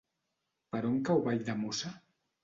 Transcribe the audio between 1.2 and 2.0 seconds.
Valldemossa?